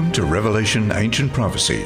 [0.00, 1.82] Welcome to Revelation Ancient Prophecy.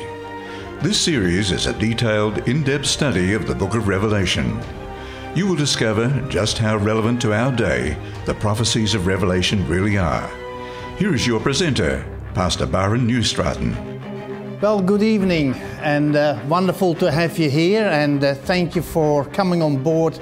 [0.82, 4.56] This series is a detailed, in depth study of the book of Revelation.
[5.34, 10.30] You will discover just how relevant to our day the prophecies of Revelation really are.
[10.96, 14.60] Here is your presenter, Pastor Barend Nieuwstraten.
[14.60, 19.24] Well, good evening, and uh, wonderful to have you here, and uh, thank you for
[19.24, 20.20] coming on board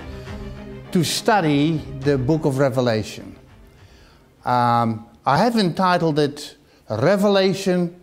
[0.93, 3.37] to study the book of Revelation.
[4.47, 6.57] Um, I have entitled it
[7.01, 8.01] Revelation,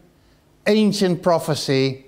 [0.66, 2.06] Ancient Prophecy,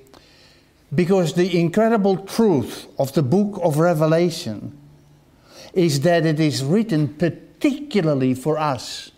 [0.94, 4.78] because the incredible truth of the book of Revelation
[5.74, 9.12] is that it is written particularly for us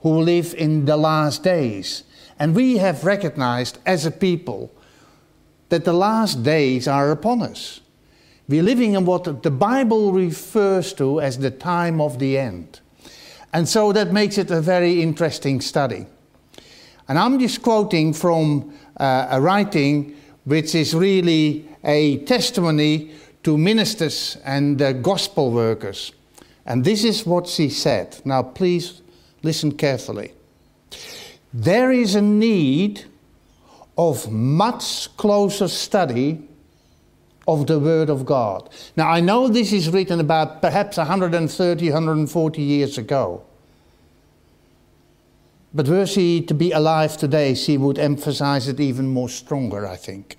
[0.00, 2.04] who live in the last days.
[2.38, 4.72] And we have recognized as a people
[5.68, 7.80] that the last days are upon us.
[8.48, 12.80] We're living in what the Bible refers to as the time of the end.
[13.52, 16.06] And so that makes it a very interesting study.
[17.10, 23.10] And I'm just quoting from uh, a writing which is really a testimony
[23.42, 26.12] to ministers and uh, gospel workers.
[26.64, 28.20] And this is what she said.
[28.24, 29.02] Now, please
[29.42, 30.34] listen carefully.
[31.52, 33.06] There is a need
[33.98, 36.46] of much closer study
[37.48, 38.70] of the Word of God.
[38.96, 43.42] Now, I know this is written about perhaps 130, 140 years ago.
[45.72, 49.96] But were she to be alive today, she would emphasize it even more stronger, I
[49.96, 50.36] think.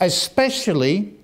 [0.00, 1.14] Especially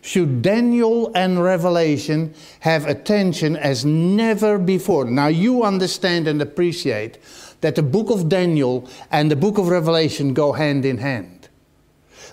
[0.00, 5.06] should Daniel and Revelation have attention as never before.
[5.06, 7.18] Now, you understand and appreciate
[7.62, 11.48] that the book of Daniel and the book of Revelation go hand in hand.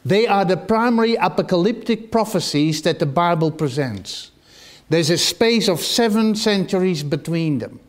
[0.03, 4.31] They are the primary apocalyptic prophecies that the Bible presents.
[4.89, 7.79] There's a space of seven centuries between them.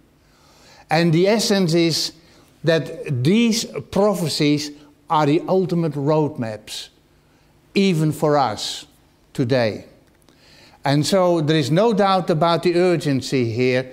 [0.93, 2.13] And the essence is
[2.65, 4.71] that these prophecies
[5.09, 6.91] are the ultimate roadmaps,
[7.75, 8.85] even for us
[9.33, 9.87] today.
[10.85, 13.91] And so there is no doubt about the urgency here.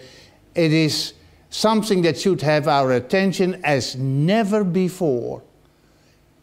[0.53, 1.13] It is
[1.49, 5.41] something that should have our attention as never before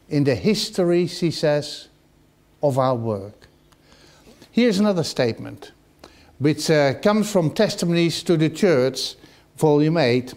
[0.09, 1.89] in the history, she says,
[2.63, 3.47] of our work.
[4.51, 5.73] Here's another statement,
[6.39, 9.17] which uh, comes from Testimonies to the Church,
[9.59, 10.33] Volume 8.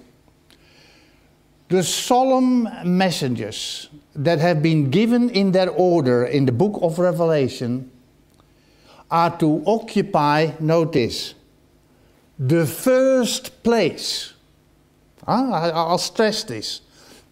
[1.69, 7.91] The solemn messages that have been given in their order in the book of Revelation
[9.11, 11.35] are to occupy, notice,
[12.39, 14.33] the first place.
[15.27, 16.81] Ah, I'll stress this.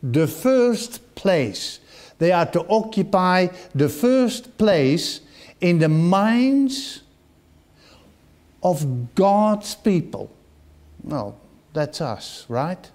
[0.04, 1.80] The first place
[2.20, 5.22] they are to occupy the first place
[5.62, 7.02] in the minds
[8.62, 10.32] of God's people.
[11.04, 11.38] Well,
[11.74, 12.90] that's us, right?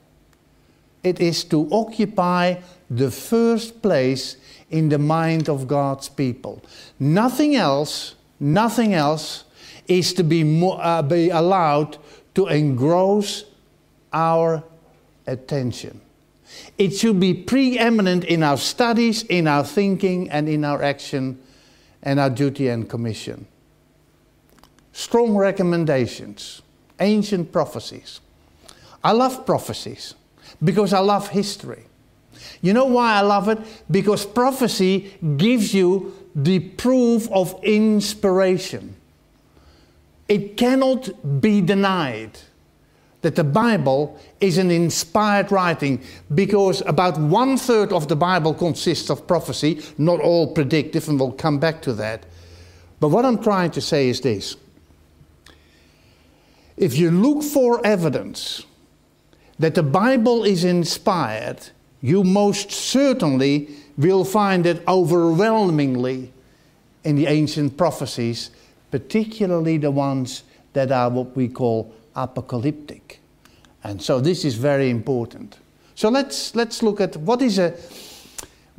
[1.03, 2.57] It is to occupy
[2.89, 4.37] the first place
[4.71, 6.63] in the mind of God's people.
[6.99, 9.45] Nothing else, nothing else
[9.89, 11.99] is to be, mo- uh, be allowed
[12.35, 13.45] to engross
[14.13, 14.63] our
[15.27, 16.01] attention.
[16.79, 21.41] It should be preeminent in our studies, in our thinking, and in our action,
[22.03, 23.47] and our duty and commission.
[24.93, 26.63] Strong recommendations,
[27.01, 28.21] ancient prophecies.
[29.03, 30.15] I love prophecies
[30.63, 31.85] because I love history.
[32.61, 33.59] You know why I love it?
[33.91, 38.97] Because prophecy gives you the proof of inspiration.
[40.29, 42.39] It cannot be denied
[43.23, 46.03] that the Bible is an inspired writing
[46.35, 51.33] because about one third of the Bible consists of prophecy, not all predictive, and we'll
[51.33, 52.27] come back to that.
[52.99, 54.57] But what I'm trying to say is this
[56.77, 58.65] if you look for evidence
[59.63, 61.59] that the Bible is inspired,
[62.01, 66.33] you most certainly will find it overwhelmingly
[67.05, 68.51] in the ancient prophecies,
[68.91, 70.43] particularly the ones
[70.73, 73.21] that are what we call apocalyptic.
[73.85, 75.59] And so this is very important.
[75.95, 77.73] So let's, let's look at what is a,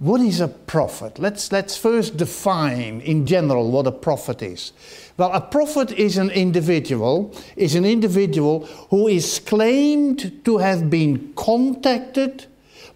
[0.04, 1.18] what is a prophet?
[1.18, 4.74] Let's, let's first define in general what a prophet is.
[5.16, 11.32] Well, a prophet is an individual, is an individual who is claimed to have been
[11.36, 12.48] contacted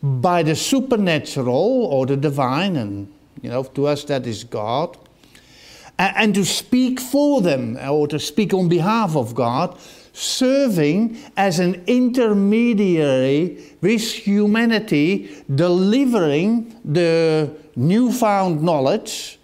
[0.03, 3.07] by the supernatural or the divine, and
[3.41, 4.97] you know, to us that is God,
[5.97, 9.79] and, and to speak for them or to speak on behalf of God
[10.17, 19.39] serving as an intermediary with humanity, delivering the newfound knowledge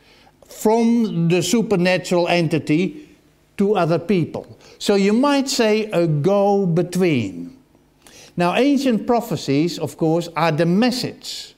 [0.48, 3.10] from the supernatural entity
[3.58, 4.58] to other people.
[4.80, 7.58] So you might say a go between.
[8.36, 11.54] Now, ancient prophecies, of course, are the message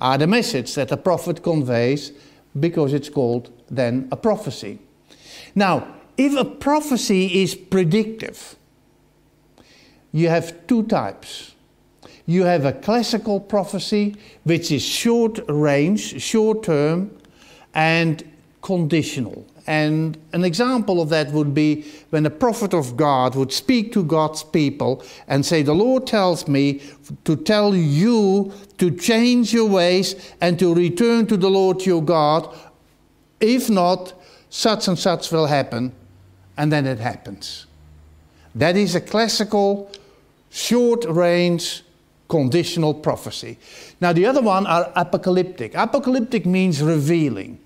[0.00, 2.12] are the message that a prophet conveys
[2.58, 4.78] because it's called then a prophecy.
[5.54, 5.86] Now,
[6.16, 8.56] if a prophecy is predictive,
[10.12, 11.54] you have two types.
[12.26, 17.10] You have a classical prophecy, which is short range, short term,
[17.74, 18.22] and
[18.62, 19.46] conditional.
[19.66, 24.02] And an example of that would be when a prophet of God would speak to
[24.02, 26.82] God's people and say, The Lord tells me
[27.24, 32.52] to tell you to change your ways and to return to the Lord your God.
[33.40, 34.12] If not,
[34.48, 35.92] such and such will happen.
[36.56, 37.66] And then it happens.
[38.54, 39.90] That is a classical,
[40.50, 41.82] short range,
[42.28, 43.58] conditional prophecy.
[44.00, 45.74] Now, the other one are apocalyptic.
[45.74, 47.58] Apocalyptic means revealing.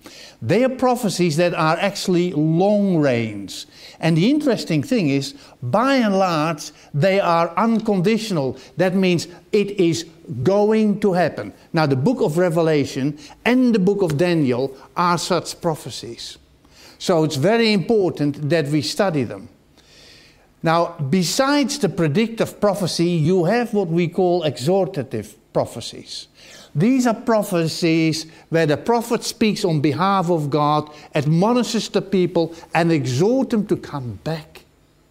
[0.43, 3.67] They are prophecies that are actually long range.
[4.01, 8.59] And the interesting thing is, by and large, they are unconditional.
[8.77, 10.05] That means it is
[10.43, 11.53] going to happen.
[11.73, 16.39] Now, the book of Revelation and the book of Daniel are such prophecies.
[17.05, 19.51] So it's very important that we study them.
[20.63, 26.29] Now, besides the predictive prophecy, you have what we call exhortative prophecies.
[26.75, 32.91] These are prophecies where the prophet speaks on behalf of God, admonishes the people, and
[32.91, 34.65] exhort them to come back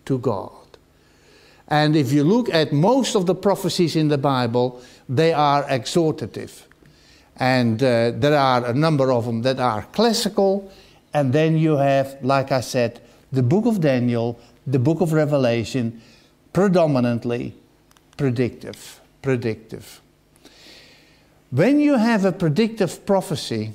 [0.06, 0.66] to God.
[1.68, 6.64] And if you look at most of the prophecies in the Bible, they are exhortative.
[7.38, 10.72] And uh, there are a number of them that are classical.
[11.14, 13.00] And then you have, like I said,
[13.32, 16.02] the book of Daniel, the book of Revelation,
[16.54, 17.56] predominantly
[18.18, 19.00] predictive.
[19.22, 20.02] Predictive.
[21.52, 23.74] When you have a predictive prophecy,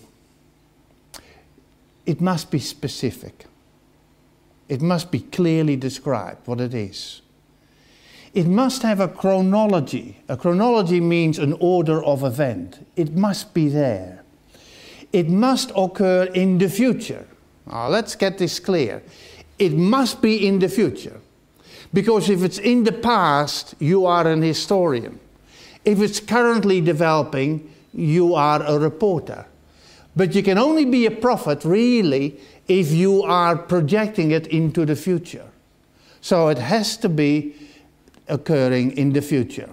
[2.07, 3.47] it must be specific.
[4.69, 7.23] It must be clearly described what it is.
[8.35, 10.19] It must have a chronology.
[10.29, 12.87] A chronology means an order of event.
[12.97, 14.18] It must be there.
[15.13, 17.27] It must occur in the future.
[17.67, 19.03] Now, let's get this clear.
[19.59, 21.21] It must be in the future.
[21.93, 25.19] Because if it's in the past, you are an historian.
[25.85, 29.47] If it's currently developing, you are a reporter.
[30.15, 34.97] But you can only be a prophet, really, if you are projecting it into the
[34.97, 35.47] future.
[36.21, 37.55] So it has to be
[38.29, 39.71] occurring in the future.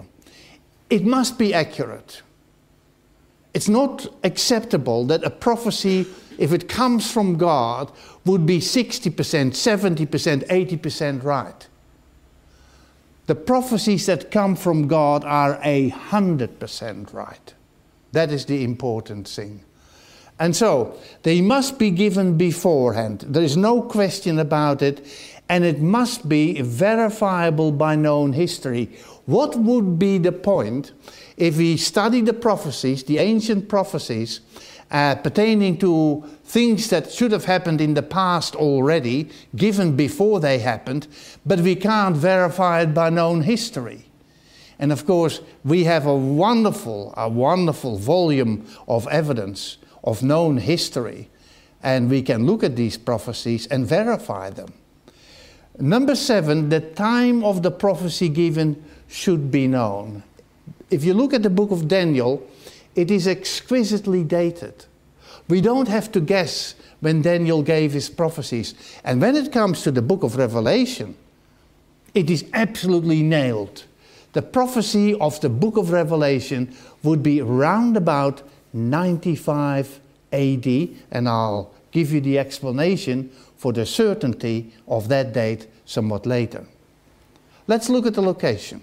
[0.88, 2.22] It must be accurate.
[3.56, 6.04] It's not acceptable that a prophecy,
[6.36, 7.90] if it comes from God,
[8.26, 11.66] would be 60%, 70%, 80% right.
[13.28, 17.54] The prophecies that come from God are a hundred percent right.
[18.12, 19.62] That is the important thing.
[20.38, 23.24] And so, they must be given beforehand.
[23.26, 25.02] There is no question about it.
[25.48, 28.90] And it must be verifiable by known history.
[29.24, 30.92] What would be the point
[31.36, 34.40] if we study the prophecies, the ancient prophecies,
[34.90, 40.58] uh, pertaining to things that should have happened in the past already, given before they
[40.58, 41.06] happened,
[41.44, 44.06] but we can't verify it by known history.
[44.78, 51.28] And of course, we have a wonderful, a wonderful volume of evidence of known history,
[51.82, 54.72] and we can look at these prophecies and verify them.
[55.78, 60.22] Number seven, the time of the prophecy given should be known.
[60.90, 62.46] If you look at the book of Daniel,
[62.94, 64.86] it is exquisitely dated.
[65.48, 68.74] We don't have to guess when Daniel gave his prophecies.
[69.04, 71.16] And when it comes to the book of Revelation,
[72.14, 73.84] it is absolutely nailed.
[74.32, 80.00] The prophecy of the book of Revelation would be round about 95
[80.32, 80.66] AD,
[81.10, 86.66] and I'll give you the explanation for the certainty of that date somewhat later.
[87.66, 88.82] Let's look at the location.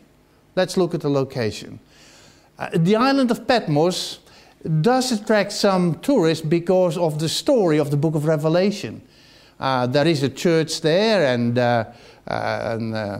[0.56, 1.80] Let's look at the location.
[2.58, 4.20] Uh, the island of Patmos
[4.82, 9.02] does attract some tourists because of the story of the book of Revelation.
[9.60, 11.86] Uh, there is a church there and, uh,
[12.28, 13.20] uh and uh,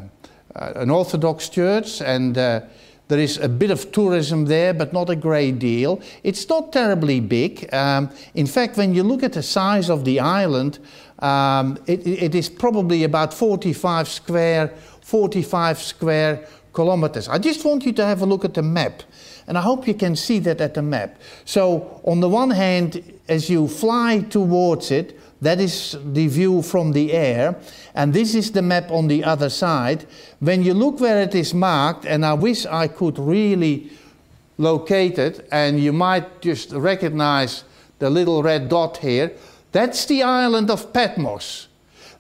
[0.56, 5.16] uh, an Orthodox church, and there is a bit of tourism there, but not a
[5.16, 6.02] great deal.
[6.24, 7.72] It's not terribly big.
[7.74, 10.80] Um, in fact, when you look at the size of the island,
[11.20, 17.28] um, it, it is probably about 45 square, 45 square kilometers.
[17.28, 19.04] I just want you to have a look at the map.
[19.48, 21.20] And I hope you can see that at the map.
[21.46, 26.94] So, on the one hand, as you fly towards it, that is the view from
[26.94, 27.56] the air.
[27.94, 30.06] And this is the map on the other side.
[30.40, 33.92] When you look where it is marked, and I wish I could really
[34.58, 37.66] locate it, and you might just recognize
[38.00, 39.34] the little red dot here,
[39.74, 41.68] that's the island of Patmos.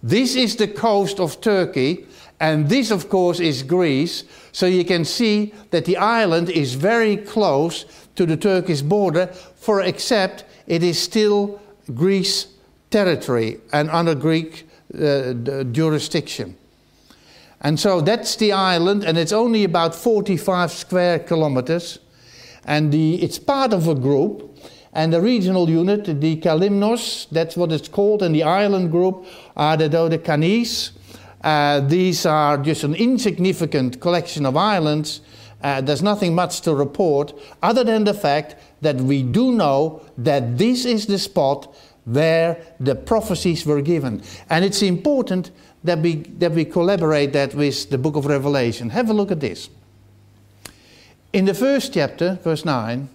[0.01, 2.05] This is the coast of Turkey,
[2.43, 4.25] And this, of course, is Greece.
[4.53, 9.81] So you can see that the island is very close to the Turkish border, for
[9.81, 11.59] except it is still
[11.93, 12.47] Greece
[12.91, 15.33] territory and under Greek uh,
[15.71, 16.55] jurisdiction.
[17.61, 21.97] And so that's the island, and it's only about 45 square kilometers.
[22.65, 24.49] And the, it's part of a group.
[24.95, 29.25] And the regional unit, the Kalymnos, that's what it's called, and the island group
[29.57, 30.91] are the Dodecanese.
[31.43, 35.21] Uh, these are just an insignificant collection of islands.
[35.61, 40.57] Uh, there's nothing much to report other than the fact that we do know that
[40.57, 41.73] this is the spot
[42.05, 44.21] where the prophecies were given.
[44.49, 45.51] And it's important
[45.83, 48.89] that we, that we collaborate that with the book of Revelation.
[48.89, 49.69] Have a look at this.
[51.31, 53.09] In the first chapter, verse 9,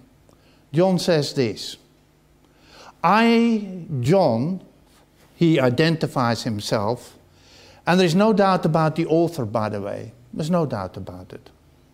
[0.73, 1.77] John says this
[3.03, 4.61] I, John,
[5.37, 7.18] he identifies himself,
[7.89, 10.13] and there's no doubt about the author, by the way.
[10.35, 11.49] There's no doubt about it.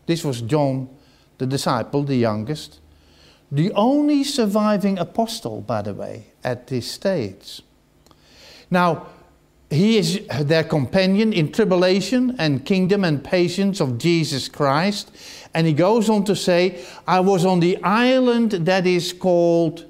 [0.06, 0.88] This was John,
[1.38, 2.80] the disciple, the youngest,
[3.52, 7.62] the only surviving apostle, by the way, at this stage.
[8.72, 9.06] Now,
[9.70, 15.12] he is their companion in tribulation and kingdom and patience of Jesus Christ.
[15.54, 19.86] And he goes on to say, I was on the island that is called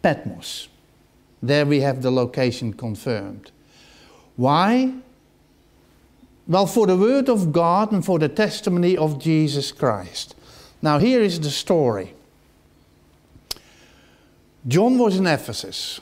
[0.00, 0.68] Patmos.
[1.42, 3.50] There we have the location confirmed.
[4.36, 4.94] Why?
[6.46, 10.34] Well, for the word of God and for the testimony of Jesus Christ.
[10.82, 12.14] Now, here is the story.
[14.66, 16.00] John was in Ephesus,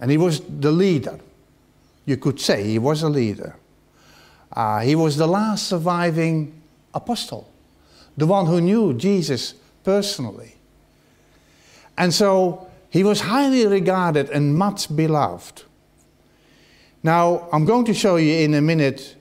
[0.00, 1.18] and he was the leader.
[2.06, 3.56] You could say he was a leader.
[4.52, 6.62] Uh, he was the last surviving
[6.94, 7.50] apostle,
[8.16, 10.54] the one who knew Jesus personally.
[11.98, 15.64] And so he was highly regarded and much beloved.
[17.02, 19.16] Now, I'm going to show you in a minute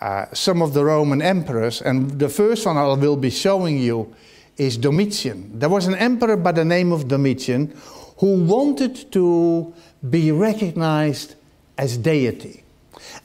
[0.00, 4.14] uh, some of the Roman emperors, and the first one I will be showing you
[4.56, 5.58] is Domitian.
[5.58, 7.76] There was an emperor by the name of Domitian
[8.18, 9.72] who wanted to
[10.08, 11.34] be recognized
[11.76, 12.62] as deity.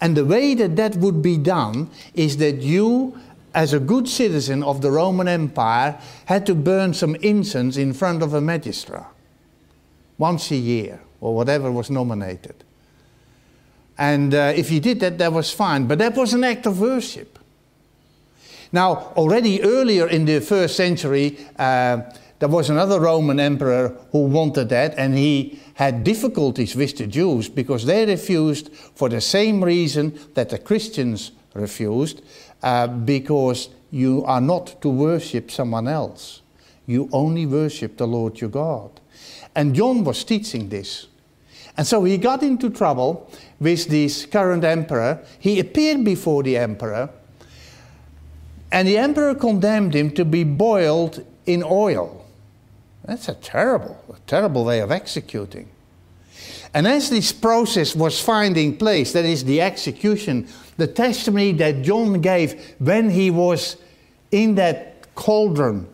[0.02, 3.18] And the way that that would be done is that you,
[3.54, 8.22] as a good citizen of the Roman Empire, had to burn some incense in front
[8.22, 9.06] of a magistrate
[10.18, 12.64] once a year or whatever was nominated.
[14.02, 15.86] And uh, if he did that, that was fine.
[15.86, 17.38] But that was an act of worship.
[18.72, 22.02] Now, already earlier in the first century, uh,
[22.40, 27.48] there was another Roman emperor who wanted that, and he had difficulties with the Jews
[27.48, 32.24] because they refused for the same reason that the Christians refused,
[32.64, 36.42] uh, because you are not to worship someone else.
[36.88, 39.00] You only worship the Lord your God.
[39.56, 41.06] And John was teaching this.
[41.78, 45.24] And so he got into trouble with this current emperor.
[45.40, 47.10] He appeared before the emperor,
[48.72, 52.26] and the emperor condemned him to be boiled in oil.
[53.06, 55.70] That's a terrible, a terrible way of executing.
[56.74, 60.48] And as this process was finding place, that is the execution,
[60.78, 63.76] the testimony that John gave when he was
[64.32, 65.88] in that cauldron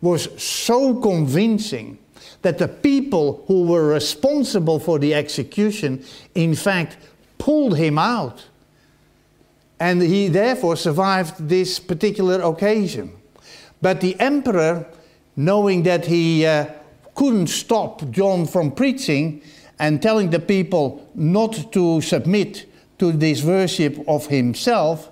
[0.00, 1.98] was so convincing
[2.42, 6.96] that the people who were responsible for the execution, in fact,
[7.38, 8.46] pulled him out.
[9.80, 13.12] And he therefore survived this particular occasion.
[13.80, 14.86] But the emperor
[15.36, 16.66] knowing that he uh,
[17.14, 19.42] couldn't stop John from preaching
[19.78, 22.66] and telling the people not to submit
[22.98, 25.10] to this worship of himself,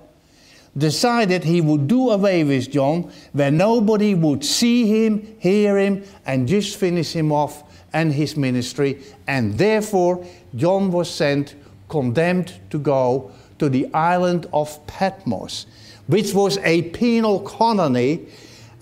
[0.76, 6.48] decided he would do away with John where nobody would see him, hear him, and
[6.48, 9.02] just finish him off and his ministry.
[9.26, 10.24] And therefore,
[10.54, 11.54] John was sent,
[11.88, 15.66] condemned to go to the island of Patmos,
[16.06, 18.26] which was a penal colony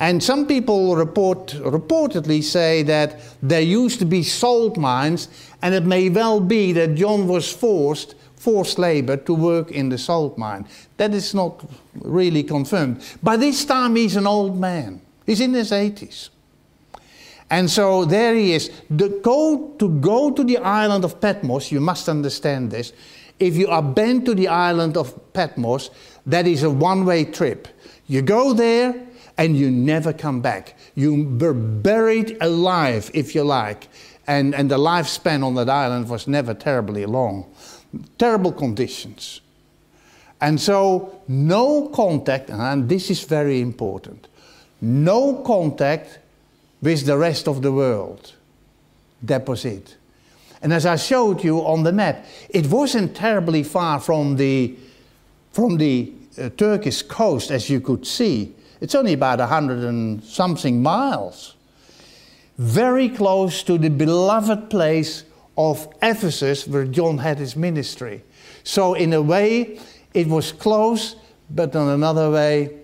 [0.00, 5.28] and some people report, reportedly say that there used to be salt mines,
[5.60, 9.98] and it may well be that John was forced, forced labor, to work in the
[9.98, 10.66] salt mine.
[10.96, 11.64] That is not
[11.94, 13.02] really confirmed.
[13.22, 16.30] By this time, he's an old man, he's in his 80s.
[17.50, 18.70] And so there he is.
[18.90, 22.92] The go, to go to the island of Patmos, you must understand this.
[23.38, 25.90] If you are bent to the island of Patmos,
[26.26, 27.68] that is a one way trip.
[28.06, 30.76] You go there, and you never come back.
[30.96, 33.88] You were buried alive, if you like.
[34.26, 37.46] And, and the lifespan on that island was never terribly long.
[38.18, 39.40] Terrible conditions.
[40.40, 44.28] And so, no contact, and this is very important
[44.80, 46.18] no contact
[46.80, 48.32] with the rest of the world.
[49.22, 49.96] That was it.
[50.62, 54.76] And as I showed you on the map, it wasn't terribly far from the,
[55.52, 58.54] from the uh, Turkish coast, as you could see.
[58.80, 61.54] It's only about a hundred and something miles.
[62.58, 65.24] Very close to the beloved place
[65.58, 68.22] of Ephesus where John had his ministry.
[68.62, 69.80] So, in a way,
[70.14, 71.16] it was close,
[71.50, 72.78] but in another way,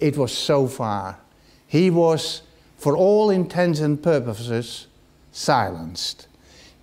[0.00, 1.18] it was so far.
[1.66, 2.42] He was,
[2.76, 4.88] for all intents and purposes,
[5.32, 6.26] silenced.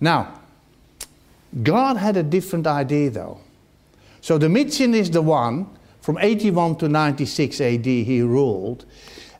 [0.00, 0.40] Now,
[1.62, 3.40] God had a different idea though.
[4.20, 5.66] So Domitian is the one,
[6.00, 8.84] from 81 to 96 AD, he ruled.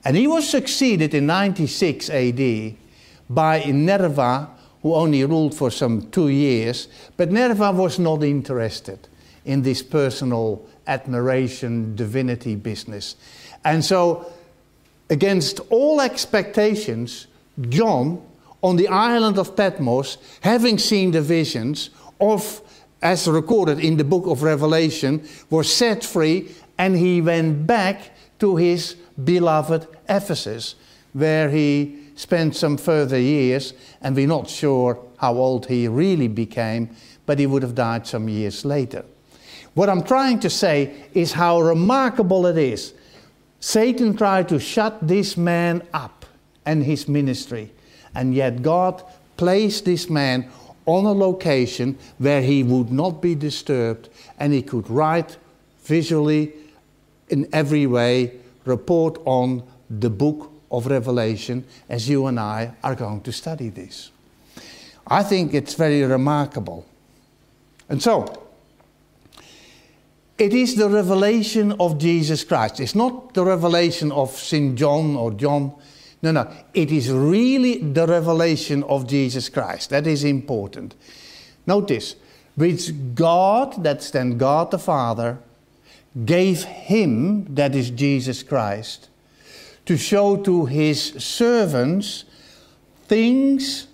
[0.05, 2.75] And he was succeeded in 96 AD
[3.29, 4.51] by Nerva,
[4.87, 6.87] who only ruled for some two years.
[7.17, 9.09] But Nerva was not interested
[9.45, 13.17] in this personal admiration, divinity business.
[13.65, 14.33] And so,
[15.11, 17.27] against all expectations,
[17.69, 18.23] John,
[18.63, 21.91] on the island of Patmos, having seen the visions
[22.21, 22.61] of,
[23.03, 28.55] as recorded in the book of Revelation, was set free and he went back to
[28.55, 30.77] his beloved Ephesus,
[31.13, 36.91] where he spent some further years, and we're not sure how old he really became,
[37.27, 39.05] but he would have died some years later.
[39.75, 42.95] What I'm trying to say is how remarkable it is.
[43.61, 46.25] Satan tried to shut this man up
[46.65, 47.71] and his ministry,
[48.15, 49.03] and yet God
[49.37, 50.51] placed this man
[50.87, 54.09] on a location where he would not be disturbed
[54.39, 55.37] and he could write
[55.83, 56.53] visually
[57.29, 58.33] in every way
[58.65, 64.11] report on the book of Revelation as you and I are going to study this.
[65.07, 66.85] I think it's very remarkable.
[67.89, 68.47] And so,
[70.37, 72.81] it is the revelation of Jesus Christ.
[72.81, 74.77] It's not the revelation of St.
[74.77, 75.73] John or John.
[76.21, 76.53] No, no.
[76.75, 79.91] It is really the revelation of Jesus Christ.
[79.91, 80.95] That is important.
[81.67, 82.17] Notice,
[82.55, 85.39] which God, that's then God the Father,
[86.25, 89.09] gave him, that is Jesus Christ,
[89.87, 92.25] to show to his servants
[93.07, 93.87] things,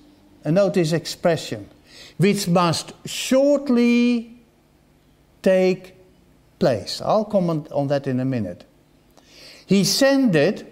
[0.45, 1.69] and note this expression,
[2.17, 4.35] which must shortly
[5.43, 5.95] take
[6.59, 7.01] place.
[7.05, 8.65] I'll comment on that in a minute.
[9.67, 10.69] He sent it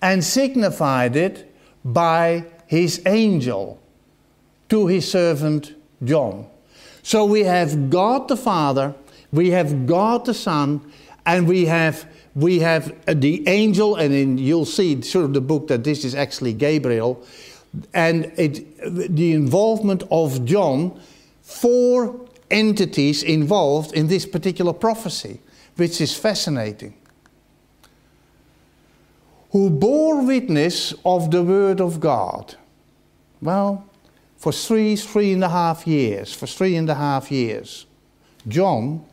[0.00, 3.80] and signified it by his angel
[4.68, 6.46] to his servant John.
[7.02, 8.94] So we have God the Father,
[9.32, 10.80] we have God the Son,
[11.26, 15.40] and we have we have uh, the angel, and in, you'll see sort of the
[15.40, 17.24] book that this is actually Gabriel,
[17.94, 21.00] and it, the involvement of John,
[21.42, 25.40] four entities involved in this particular prophecy,
[25.76, 26.94] which is fascinating.
[29.52, 32.54] Who bore witness of the word of God.
[33.42, 33.84] Well,
[34.36, 37.86] for three, three and a half years, for three and a half years,
[38.48, 39.04] John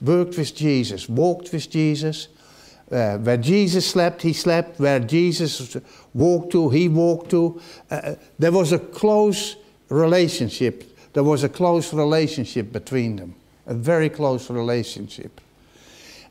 [0.00, 2.28] worked with Jesus, walked with Jesus,
[2.90, 4.78] uh, where Jesus slept, he slept.
[4.78, 5.76] Where Jesus
[6.12, 7.60] walked to, he walked to.
[7.90, 9.56] Uh, there was a close
[9.88, 10.84] relationship.
[11.12, 13.34] There was a close relationship between them,
[13.66, 15.40] a very close relationship.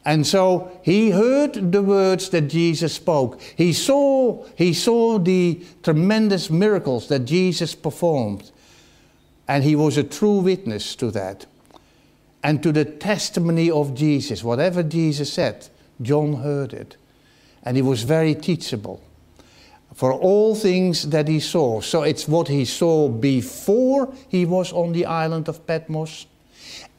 [0.05, 3.41] And so he heard the words that Jesus spoke.
[3.41, 8.51] He saw, he saw the tremendous miracles that Jesus performed.
[9.47, 11.45] And he was a true witness to that.
[12.43, 14.43] And to the testimony of Jesus.
[14.43, 15.69] Whatever Jesus said,
[16.03, 16.97] John heard it.
[17.63, 19.01] And he was very teachable
[19.93, 21.81] for all things that he saw.
[21.81, 26.25] So it's what he saw before he was on the island of Patmos.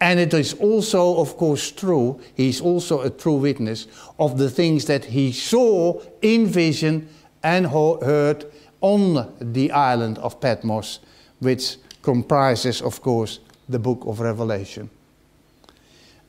[0.00, 3.86] And it is also, of course, true, he's also a true witness
[4.18, 7.08] of the things that he saw in vision
[7.42, 8.44] and heard
[8.80, 11.00] on the island of Patmos,
[11.40, 14.90] which comprises, of course, the book of Revelation.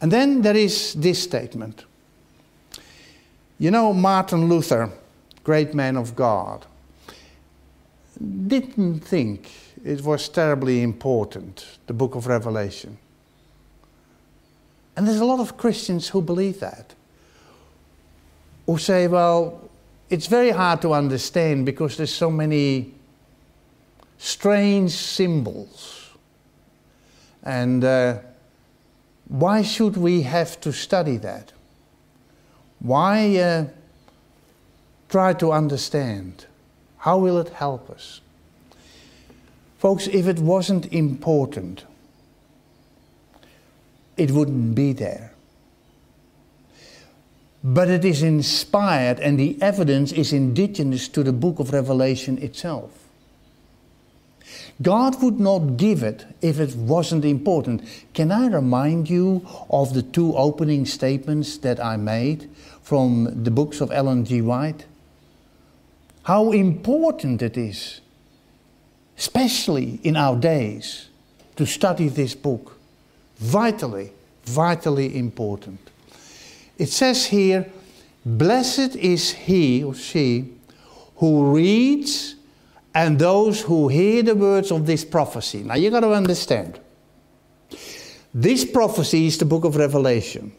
[0.01, 1.85] And then there is this statement
[3.57, 4.91] you know, Martin Luther,
[5.43, 6.65] great man of God,
[8.47, 9.51] didn't think
[9.83, 12.97] it was terribly important, the book of Revelation.
[14.95, 16.95] And there's a lot of Christians who believe that,
[18.65, 19.69] who say, well,
[20.09, 22.93] it's very hard to understand because there's so many
[24.17, 26.09] strange symbols.
[27.43, 28.19] And uh,
[29.27, 31.51] why should we have to study that?
[32.85, 33.65] Why uh,
[35.09, 36.45] try to understand?
[36.99, 38.21] How will it help us?
[39.79, 41.85] Folks, if it wasn't important,
[44.17, 45.33] it wouldn't be there.
[47.63, 52.91] But it is inspired, and the evidence is indigenous to the book of Revelation itself.
[54.81, 57.81] God would not give it if it wasn't important.
[58.13, 62.49] Can I remind you of the two opening statements that I made
[62.85, 64.41] from the books of Ellen G.
[64.41, 64.85] White?
[66.21, 67.99] How important it is,
[69.17, 71.09] especially in our days,
[71.55, 72.77] to study this book.
[73.37, 74.11] Vitally,
[74.43, 75.79] vitally important.
[76.77, 77.65] It says here,
[78.23, 80.53] Blessed is he or she
[81.15, 82.35] who reads
[82.93, 85.63] and those who hear the words of this prophecy.
[85.63, 86.79] Now you got to understand.
[88.31, 90.51] This prophecy is the book of Revelation.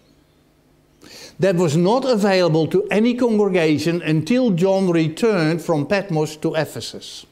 [1.39, 7.27] That was not available to any congregation until John returned from Patmos to Ephesus.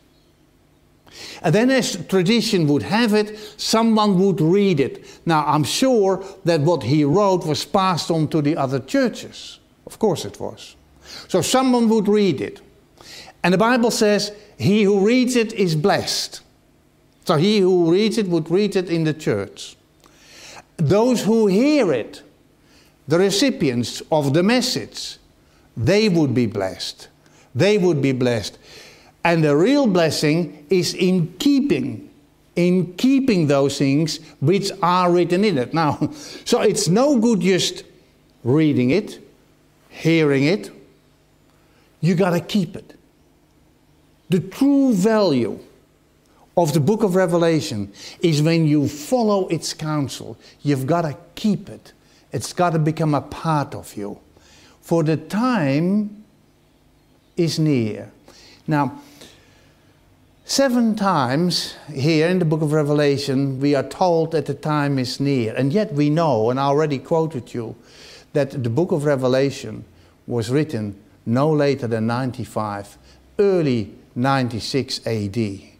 [1.42, 5.20] And then, as tradition would have it, someone would read it.
[5.24, 9.60] Now, I'm sure that what he wrote was passed on to the other churches.
[9.86, 10.74] Of course, it was.
[11.28, 12.60] So, someone would read it.
[13.42, 16.40] And the Bible says, He who reads it is blessed.
[17.26, 19.76] So, he who reads it would read it in the church.
[20.76, 22.22] Those who hear it,
[23.06, 25.18] the recipients of the message,
[25.76, 27.08] they would be blessed.
[27.54, 28.58] They would be blessed.
[29.24, 32.10] And the real blessing is in keeping,
[32.56, 35.74] in keeping those things which are written in it.
[35.74, 36.10] Now,
[36.44, 37.84] so it's no good just
[38.42, 39.18] reading it,
[39.88, 40.70] hearing it.
[42.00, 42.98] You got to keep it.
[44.28, 45.58] The true value
[46.56, 50.38] of the book of Revelation is when you follow its counsel.
[50.62, 51.92] You've got to keep it.
[52.34, 54.18] It's got to become a part of you.
[54.82, 56.24] For the time
[57.36, 58.12] is near.
[58.66, 59.00] Now,
[60.46, 65.18] Seven times here in the book of Revelation, we are told that the time is
[65.18, 65.54] near.
[65.54, 67.74] And yet we know, and I already quoted you,
[68.34, 69.86] that the book of Revelation
[70.26, 72.98] was written no later than 95,
[73.38, 75.73] early 96 AD.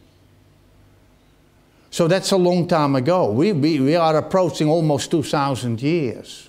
[1.94, 3.30] So that's a long time ago.
[3.30, 6.48] We, we, we are approaching almost 2,000 years.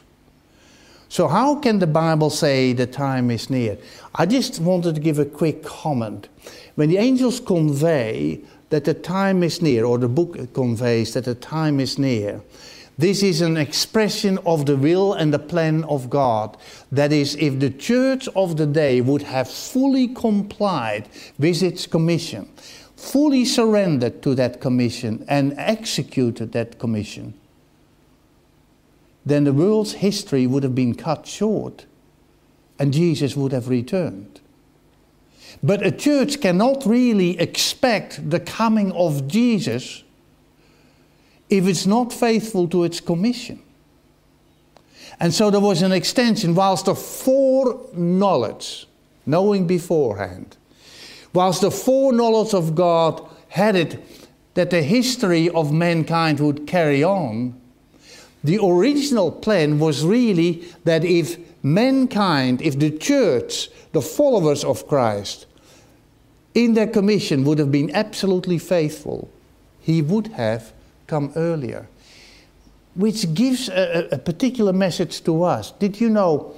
[1.08, 3.78] So, how can the Bible say the time is near?
[4.16, 6.30] I just wanted to give a quick comment.
[6.74, 11.36] When the angels convey that the time is near, or the book conveys that the
[11.36, 12.42] time is near,
[12.98, 16.58] this is an expression of the will and the plan of God.
[16.92, 22.50] That is, if the church of the day would have fully complied with its commission,
[23.06, 27.34] fully surrendered to that commission, and executed that commission,
[29.26, 31.86] then the world's history would have been cut short
[32.78, 34.41] and Jesus would have returned.
[35.63, 40.04] But a church cannot really expect the coming of Jesus
[41.50, 43.62] if it's not faithful to its commission.
[45.20, 48.88] And so there was an extension, whilst the foreknowledge,
[49.26, 50.58] knowing beforehand,
[51.36, 54.04] whilst the foreknowledge of God had it
[54.56, 57.60] that the history of mankind would carry on,
[58.43, 65.45] the original plan was really that if mankind, if the church, the followers of Christ,
[66.54, 69.30] in their commission would have been absolutely faithful,
[69.82, 70.71] he would have
[71.08, 71.88] come earlier.
[72.95, 75.71] Which gives a, a particular message to us.
[75.71, 76.56] Did you know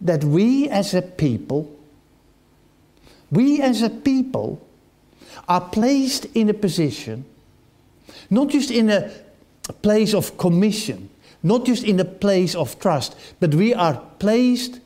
[0.00, 1.75] that we as a people,
[3.30, 4.66] we as a people,
[5.48, 7.24] are placed in a position,
[8.30, 9.10] not just in a
[9.82, 11.08] place of commission,
[11.42, 14.80] not just in a place of trust, but we are placed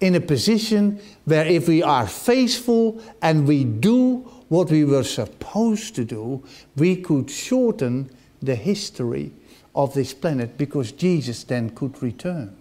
[0.00, 5.94] in a position where if we are faithful and we do what we were supposed
[5.96, 6.42] to do,
[6.76, 8.08] we could shorten
[8.40, 9.32] the history
[9.74, 12.56] of this planet because Jesus then could return.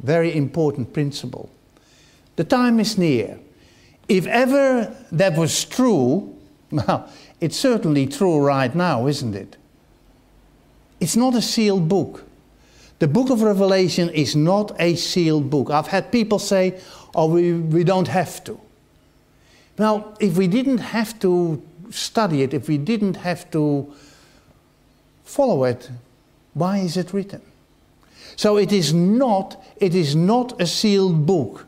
[0.00, 1.50] Very important principle.
[2.40, 3.38] The time is near.
[4.08, 6.34] If ever that was true,
[6.70, 7.06] well,
[7.38, 9.58] it's certainly true right now, isn't it?
[11.00, 12.24] It's not a sealed book.
[12.98, 15.68] The book of Revelation is not a sealed book.
[15.68, 16.80] I've had people say,
[17.14, 18.58] oh, we, we don't have to.
[19.76, 23.92] Well, if we didn't have to study it, if we didn't have to
[25.24, 25.90] follow it,
[26.54, 27.42] why is it written?
[28.36, 31.66] So it is not, it is not a sealed book.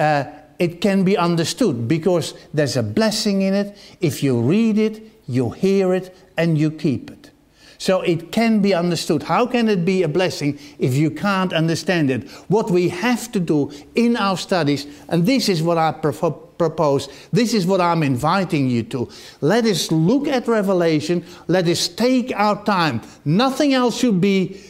[0.00, 0.24] Uh,
[0.58, 3.76] it can be understood because there's a blessing in it.
[4.00, 7.30] If you read it, you hear it, and you keep it.
[7.76, 9.22] So it can be understood.
[9.22, 12.28] How can it be a blessing if you can't understand it?
[12.48, 17.54] What we have to do in our studies, and this is what I propose, this
[17.54, 19.08] is what I'm inviting you to.
[19.42, 23.02] Let us look at Revelation, let us take our time.
[23.24, 24.60] Nothing else should be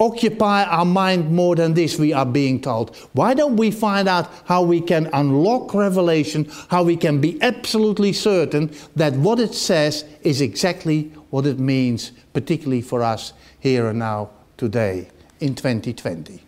[0.00, 2.96] occupy our mind more than this, we are being told.
[3.12, 8.14] Why don't we find out how we can unlock revelation, how we can be absolutely
[8.14, 13.98] certain that what it says is exactly what it means, particularly for us here and
[13.98, 15.08] now today
[15.38, 16.42] in 2020.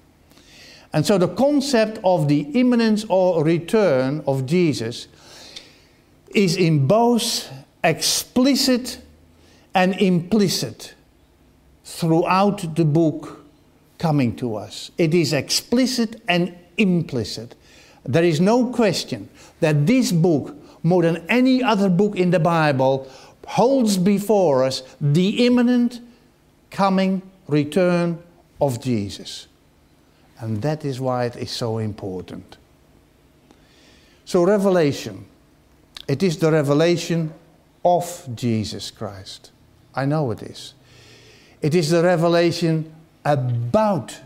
[0.94, 5.08] And so the concept of the imminence or return of Jesus
[6.34, 7.50] is in both
[7.84, 8.98] explicit
[9.74, 10.94] and implicit
[11.84, 13.41] throughout the book
[14.02, 14.90] coming to us.
[14.98, 17.54] It is explicit and implicit.
[18.04, 19.28] There is no question
[19.60, 23.08] that this book, more than any other book in the Bible,
[23.46, 26.00] holds before us the imminent
[26.72, 28.20] coming return
[28.60, 29.46] of Jesus.
[30.40, 32.56] And that is why it is so important.
[34.24, 35.26] So, Revelation,
[36.08, 37.32] it is the revelation
[37.84, 39.52] of Jesus Christ.
[39.94, 40.74] I know it is.
[41.60, 42.92] It is the revelation
[43.24, 44.18] about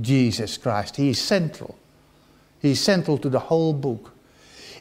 [0.00, 0.96] Jesus Christ.
[0.96, 1.76] He is central.
[2.60, 4.12] He is central to the whole book.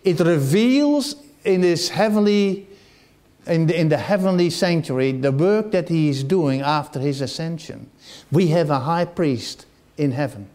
[0.03, 2.67] It reveals in this heavenly
[3.47, 7.89] in the, in the heavenly sanctuary the work that he is doing after his ascension.
[8.31, 9.65] We have a high priest
[9.97, 10.49] in heaven,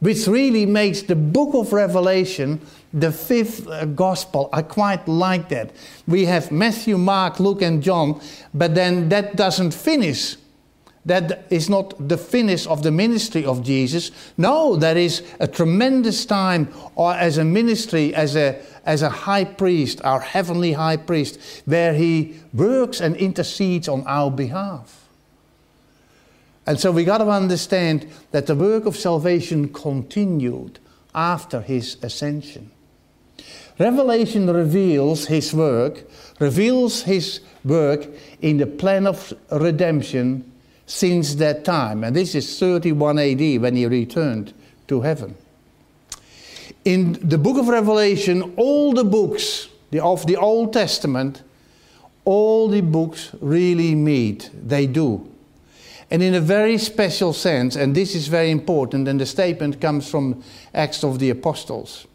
[0.00, 2.60] which really makes the book of Revelation
[2.92, 4.48] the fifth uh, gospel.
[4.52, 5.72] I quite like that.
[6.06, 8.20] We have Matthew, Mark, Luke, and John,
[8.54, 10.36] but then that doesn't finish.
[11.06, 14.10] That is not the finish of the ministry of Jesus.
[14.36, 19.44] No, there is a tremendous time or as a ministry, as a as a high
[19.44, 25.08] priest, our heavenly high priest, where he works and intercedes on our behalf.
[26.66, 30.78] And so we got to understand that the work of salvation continued
[31.14, 32.70] after his ascension.
[33.78, 36.04] Revelation reveals his work,
[36.40, 38.06] reveals his work
[38.40, 40.50] in the plan of redemption
[40.86, 42.04] since that time.
[42.04, 44.54] And this is 31 AD when he returned
[44.88, 45.36] to heaven
[46.86, 49.68] in the book of Revelation, all the books
[50.00, 51.42] of the Old Testament,
[52.24, 54.50] all the books really meet.
[54.54, 55.28] They do.
[56.12, 60.08] And in a very special sense, and this is very important, and the statement comes
[60.08, 62.06] from Acts of the Apostles.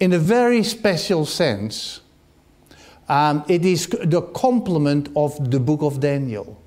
[0.00, 2.00] In a very special sense,
[3.08, 6.60] um, it is the complement of the book of Daniel.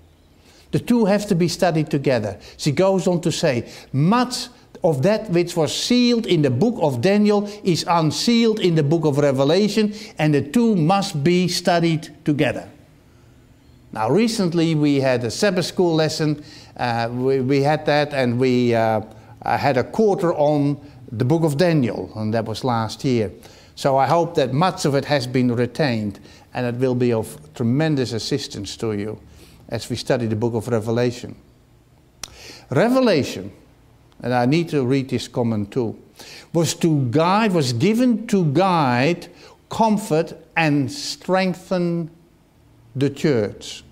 [0.73, 2.39] The two have to be studied together.
[2.57, 4.47] She goes on to say, much
[4.83, 9.05] of that which was sealed in the book of Daniel is unsealed in the book
[9.05, 12.67] of Revelation, and the two must be studied together.
[13.91, 16.43] Now, recently we had a Sabbath school lesson.
[16.75, 19.01] Uh, we, we, had that, and we uh,
[19.45, 20.81] had a quarter on
[21.11, 23.31] the book of Daniel, and that was last year.
[23.75, 26.19] So I hope that much of it has been retained,
[26.51, 29.19] and it will be of tremendous assistance to you
[29.73, 31.35] as we study the book of Revelation.
[32.69, 33.51] Revelation
[34.21, 35.99] and I need to read this comment too,
[36.53, 39.27] was to guide, was given to guide,
[39.69, 42.09] comfort, and strengthen
[42.95, 43.83] the church.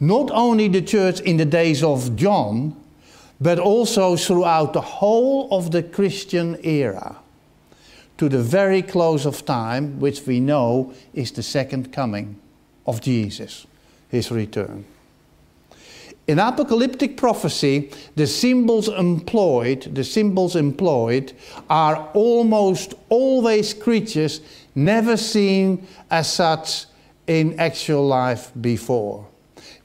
[0.00, 2.76] Not only the church in the days of John,
[3.40, 7.16] but also throughout the whole of the Christian era,
[8.18, 12.40] to the very close of time, which we know is the second coming
[12.86, 13.66] of Jesus,
[14.10, 14.84] his return.
[16.26, 21.32] In apocalyptic prophecy, the symbols employed, the symbols employed
[21.70, 24.40] are almost always creatures
[24.74, 26.86] never seen as such
[27.28, 29.26] in actual life before.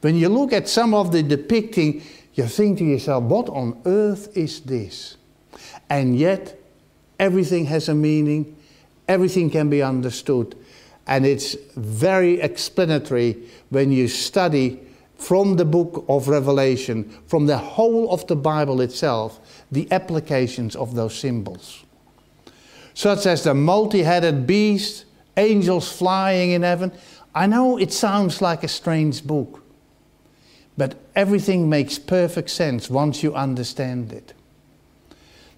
[0.01, 2.01] When you look at some of the depicting,
[2.33, 5.17] you think to yourself, what on earth is this?
[5.91, 6.59] And yet,
[7.19, 8.55] everything has a meaning,
[9.07, 10.55] everything can be understood,
[11.05, 13.37] and it's very explanatory
[13.69, 14.79] when you study
[15.21, 19.39] from the book of Revelation, from the whole of the Bible itself,
[19.71, 21.85] the applications of those symbols.
[22.95, 25.05] Such as the multi headed beast,
[25.37, 26.91] angels flying in heaven.
[27.35, 29.63] I know it sounds like a strange book,
[30.75, 34.33] but everything makes perfect sense once you understand it.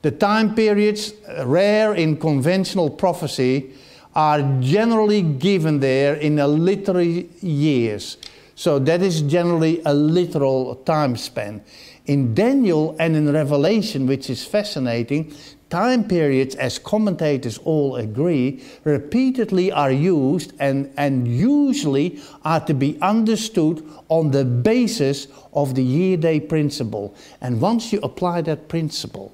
[0.02, 3.72] The time periods, uh, rare in conventional prophecy,
[4.14, 8.18] are generally given there in a literary years
[8.56, 11.64] so that is generally a literal time span.
[12.06, 15.34] In Daniel and in Revelation, which is fascinating,
[15.70, 23.00] time periods, as commentators all agree, repeatedly are used and, and usually are to be
[23.02, 27.16] understood on the basis of the year day principle.
[27.42, 29.34] And once you apply that principle,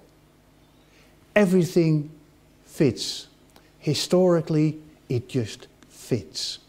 [1.36, 2.10] everything
[2.66, 3.28] fits.
[3.80, 4.80] Historically,
[5.10, 6.60] it just fits.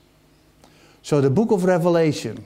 [1.11, 2.45] So the book of Revelation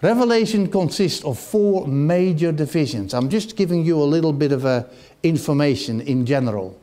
[0.00, 3.14] Revelation consists of four major divisions.
[3.14, 4.84] I'm just giving you a little bit of uh,
[5.24, 6.78] information in general.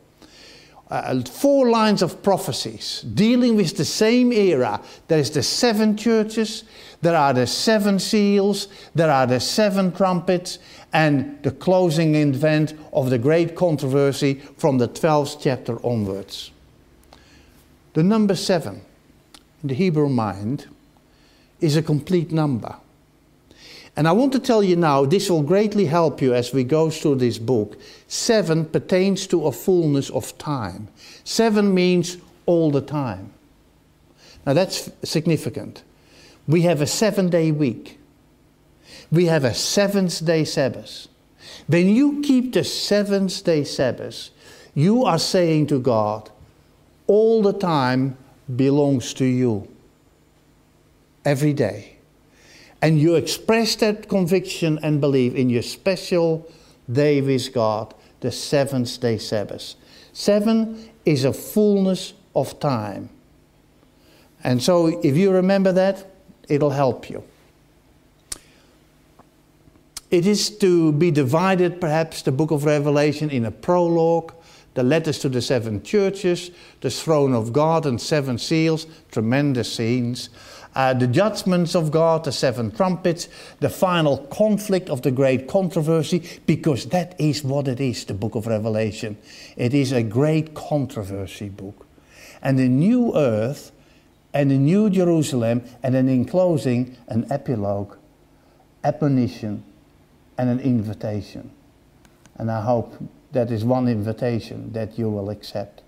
[0.90, 4.82] Uh, four lines of prophecies dealing with the same era.
[5.08, 6.64] There is the seven churches,
[7.00, 10.58] there are the seven seals, there are the seven trumpets,
[10.92, 16.50] and the closing event of the great controversy from the 12th chapter onwards.
[17.94, 18.82] The number seven
[19.68, 20.66] the Hebrew mind
[21.60, 22.76] is a complete number.
[23.96, 26.90] And I want to tell you now, this will greatly help you as we go
[26.90, 27.78] through this book.
[28.08, 30.88] Seven pertains to a fullness of time.
[31.24, 33.32] Seven means all the time.
[34.44, 35.82] Now that's significant.
[36.46, 37.98] We have a seven day week,
[39.10, 41.08] we have a seventh day Sabbath.
[41.66, 44.30] When you keep the seventh day Sabbath,
[44.74, 46.30] you are saying to God,
[47.06, 48.16] all the time
[48.54, 49.68] belongs to you.
[51.24, 51.96] Every day.
[52.80, 56.48] And you express that conviction and belief in your special
[56.90, 59.74] day with God, the seventh day Sabbath.
[60.12, 63.10] Seven is a fullness of time.
[64.44, 66.06] And so, if you remember that,
[66.48, 67.24] it'll help you.
[70.10, 74.32] It is to be divided, perhaps, the book of Revelation in a prologue,
[74.76, 80.30] the letters to the seven churches, the throne of God, and seven seals, tremendous scenes
[80.76, 83.28] uh, the judgments of God, the seven trumpets,
[83.60, 88.34] the final conflict of the great controversy, because that is what it is, the book
[88.34, 89.16] of Revelation.
[89.56, 91.86] It is a great controversy book.
[92.42, 93.72] And the new earth
[94.34, 97.96] and the new Jerusalem, and then in closing, an epilogue,
[98.84, 99.64] admonition,
[100.36, 101.50] and an invitation.
[102.36, 105.82] And I hope that is one invitation that you will accept.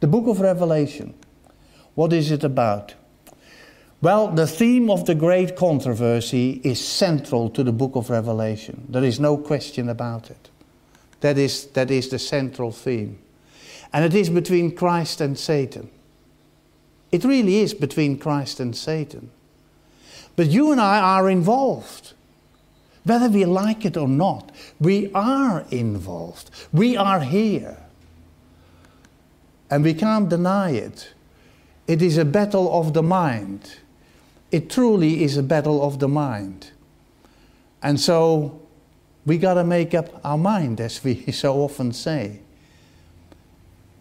[0.00, 1.14] The book of Revelation,
[1.94, 2.94] what is it about?
[4.00, 8.86] Well, the theme of the great controversy is central to the book of Revelation.
[8.88, 10.50] There is no question about it.
[11.20, 13.18] That is, that is the central theme.
[13.92, 15.90] And it is between Christ and Satan.
[17.10, 19.30] It really is between Christ and Satan.
[20.36, 22.12] But you and I are involved.
[23.04, 26.50] Whether we like it or not, we are involved.
[26.72, 27.78] We are here.
[29.70, 31.14] And we can't deny it.
[31.86, 33.76] It is a battle of the mind
[34.50, 36.70] it truly is a battle of the mind.
[37.82, 38.60] And so
[39.26, 42.40] we got to make up our mind, as we so often say.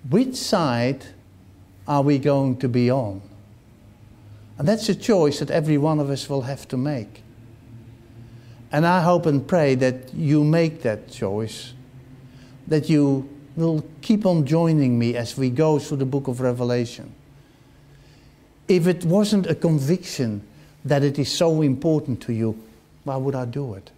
[0.10, 1.06] Which side
[1.88, 3.22] are we going to be on?
[4.58, 7.24] And that's a choice that every one of us will have to make.
[8.72, 11.74] And I hope and pray that you make that choice,
[12.68, 17.14] that you will keep on joining me as we go through the book of Revelation
[18.68, 20.46] if it wasn't a conviction
[20.84, 22.62] that it is so important to you,
[23.04, 23.92] why would I do it?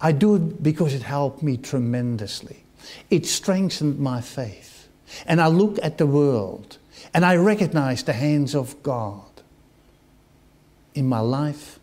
[0.00, 2.64] I do it because it helped me tremendously.
[3.10, 4.88] It strengthened my faith.
[5.26, 6.78] And I look at the world
[7.14, 9.22] and I recognize the hands of God
[10.94, 11.78] in my life,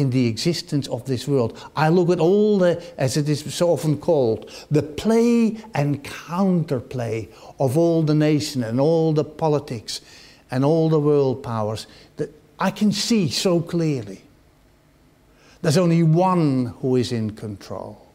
[0.00, 1.62] in the existence of this world.
[1.76, 7.28] I look at all the, as it is so often called, the play and counterplay
[7.58, 10.00] of all the nation and all the politics
[10.50, 11.86] and all the world powers
[12.16, 14.22] that I can see so clearly.
[15.60, 18.06] There's only one who is in control,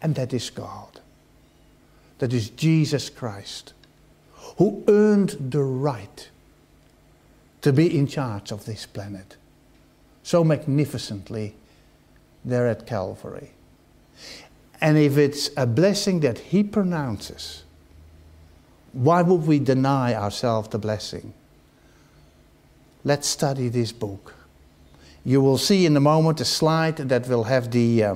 [0.00, 1.00] and that is God.
[2.18, 3.72] That is Jesus Christ,
[4.58, 6.28] who earned the right
[7.62, 9.36] to be in charge of this planet
[10.26, 11.54] so magnificently
[12.44, 13.50] there at Calvary.
[14.80, 17.62] And if it's a blessing that He pronounces,
[18.92, 21.32] why would we deny ourselves the blessing?
[23.04, 24.34] Let's study this book.
[25.24, 28.14] You will see in a moment a slide that will have the uh,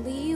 [0.07, 0.36] Holy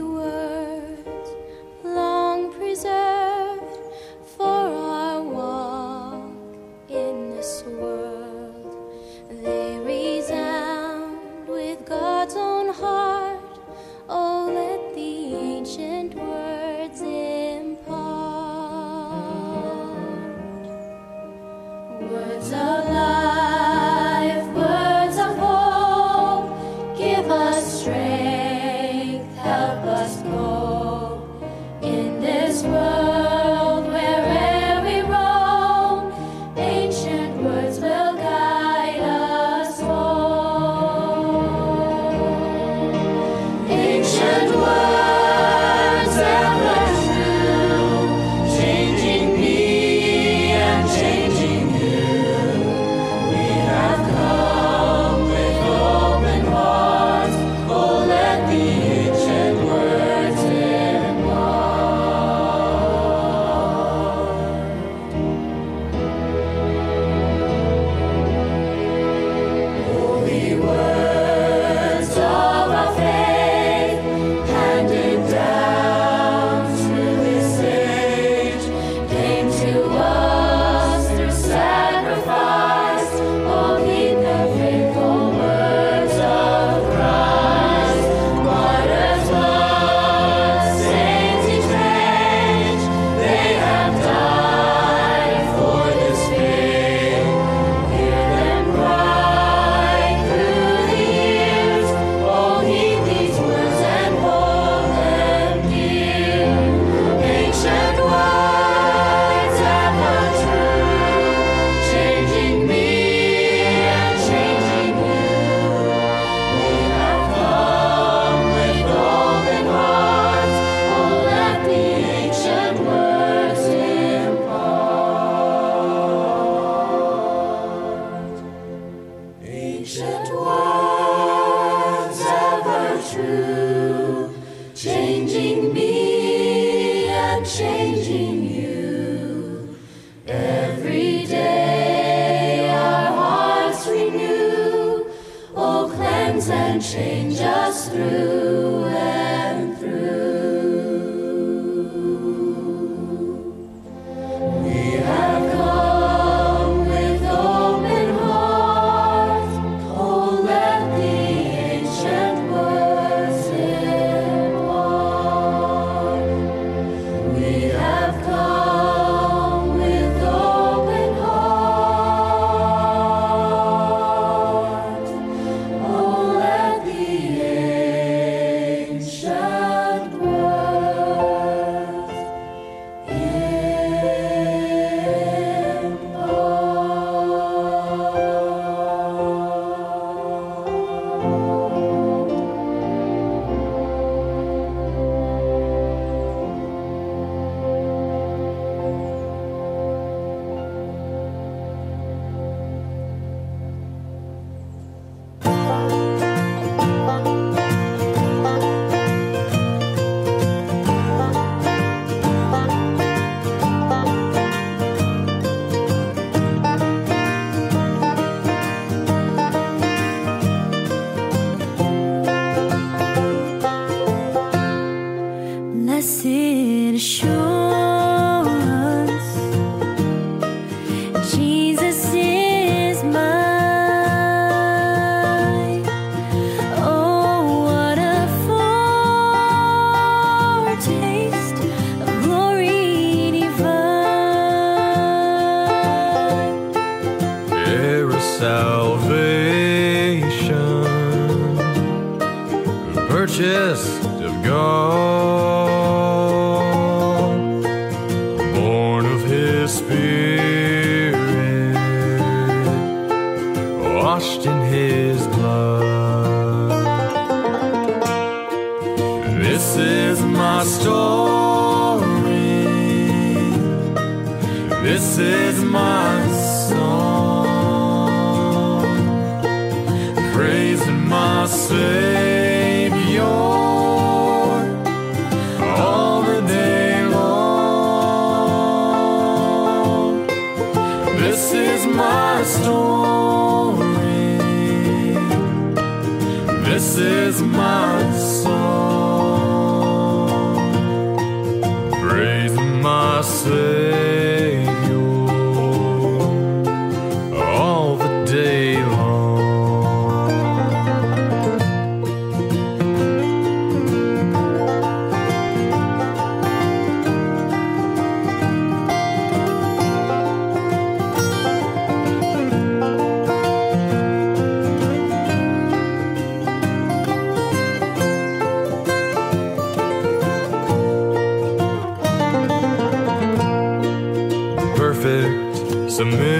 [336.01, 336.30] to me.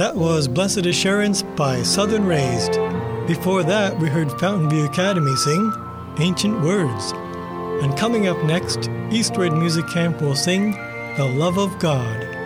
[0.00, 2.72] That was Blessed Assurance by Southern Raised.
[3.26, 5.70] Before that, we heard Fountainview Academy sing
[6.18, 7.12] Ancient Words.
[7.84, 10.70] And coming up next, Eastwood Music Camp will sing
[11.18, 12.39] The Love of God.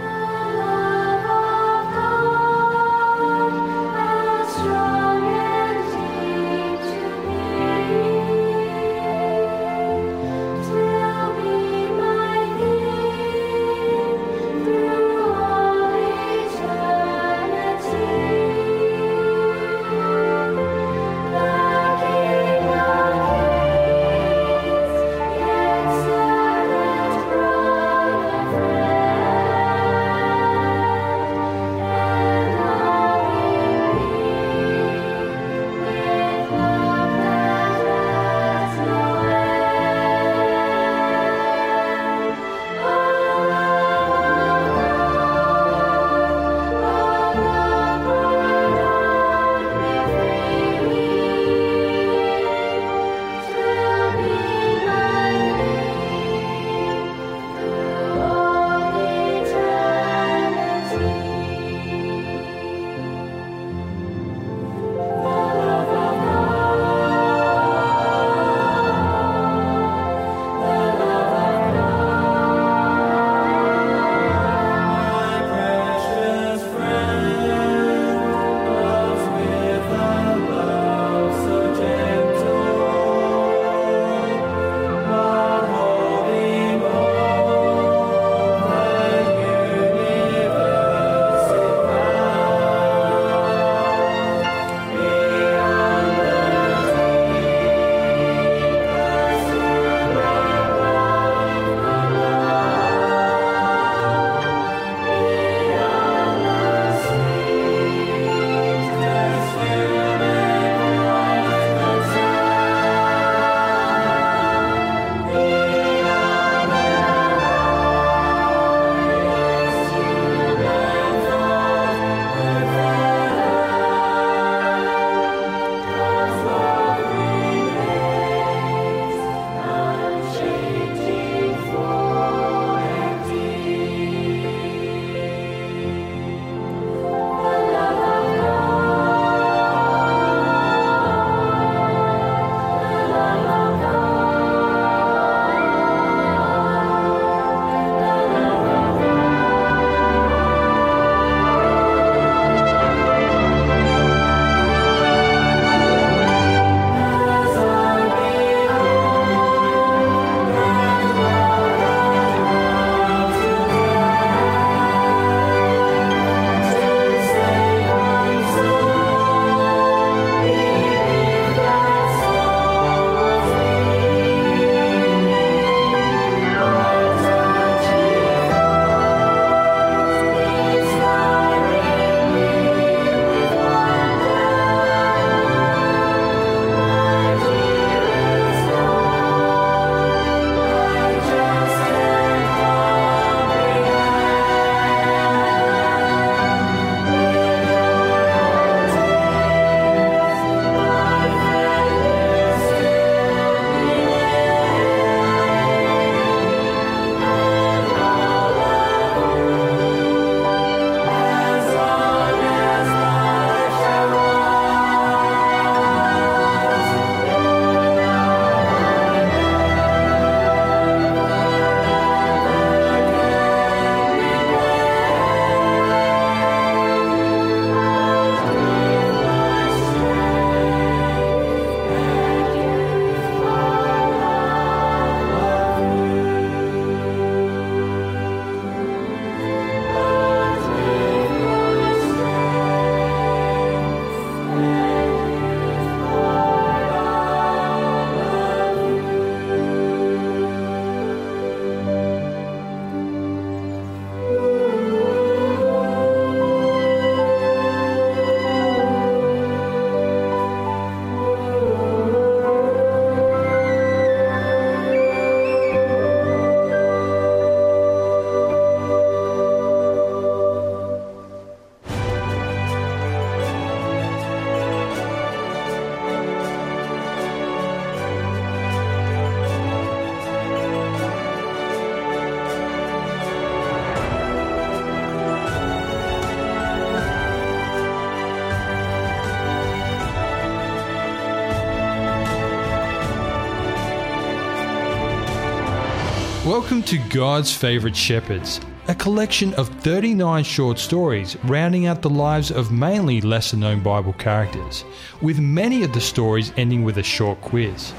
[296.54, 302.52] Welcome to God's Favorite Shepherds, a collection of 39 short stories rounding out the lives
[302.52, 304.84] of mainly lesser known Bible characters,
[305.20, 307.92] with many of the stories ending with a short quiz.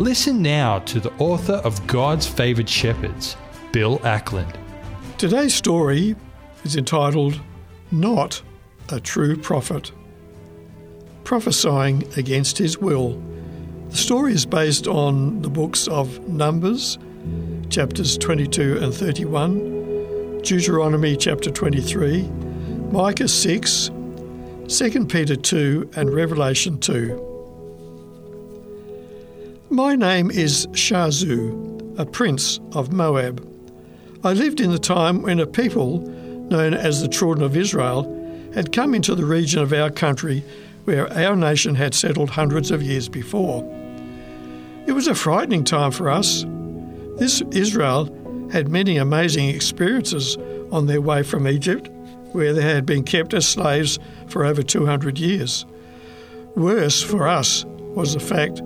[0.00, 3.36] Listen now to the author of God's Favorite Shepherds,
[3.70, 4.58] Bill Ackland.
[5.16, 6.16] Today's story
[6.64, 7.38] is entitled
[7.92, 8.42] Not
[8.88, 9.92] a True Prophet
[11.22, 13.22] Prophesying Against His Will.
[13.90, 16.98] The story is based on the books of Numbers,
[17.70, 22.28] chapters 22 and 31, Deuteronomy chapter 23,
[22.90, 23.90] Micah 6,
[24.66, 27.28] 2 Peter 2, and Revelation 2.
[29.70, 33.46] My name is Shazu, a prince of Moab.
[34.24, 38.16] I lived in the time when a people known as the children of Israel
[38.52, 40.42] had come into the region of our country
[40.86, 43.62] where our nation had settled hundreds of years before.
[44.88, 46.44] It was a frightening time for us.
[47.16, 48.06] This Israel
[48.50, 50.36] had many amazing experiences
[50.72, 51.88] on their way from Egypt,
[52.32, 53.98] where they had been kept as slaves
[54.28, 55.66] for over 200 years.
[56.56, 58.62] Worse for us was the fact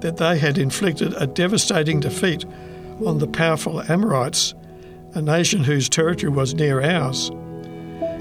[0.00, 2.44] that they had inflicted a devastating defeat
[3.04, 4.54] on the powerful Amorites,
[5.14, 7.30] a nation whose territory was near ours.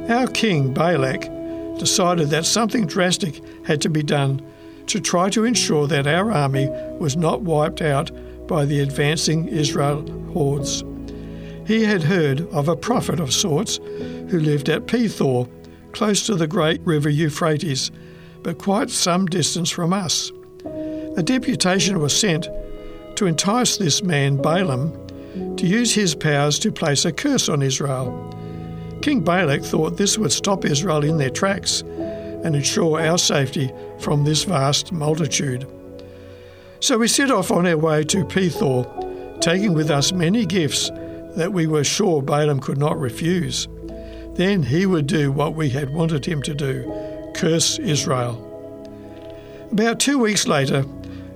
[0.10, 1.30] Our king, Balak,
[1.78, 4.42] decided that something drastic had to be done
[4.88, 8.10] to try to ensure that our army was not wiped out
[8.48, 10.84] by the advancing Israel hordes.
[11.66, 13.78] He had heard of a prophet of sorts
[14.30, 15.50] who lived at Pethor,
[15.91, 17.91] close to the great river Euphrates,
[18.43, 20.32] but quite some distance from us.
[21.18, 22.48] A deputation was sent
[23.16, 24.93] to entice this man, Balaam,
[25.58, 28.34] to use his powers to place a curse on Israel.
[29.02, 34.24] King Balak thought this would stop Israel in their tracks and ensure our safety from
[34.24, 35.68] this vast multitude.
[36.80, 40.90] So we set off on our way to Pethor, taking with us many gifts
[41.36, 43.68] that we were sure Balaam could not refuse.
[44.36, 48.44] Then he would do what we had wanted him to do curse Israel.
[49.72, 50.86] About two weeks later,